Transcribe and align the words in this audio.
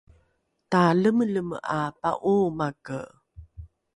talemeleme 0.71 1.53
’a 1.77 1.81
pa’oomake 2.01 2.97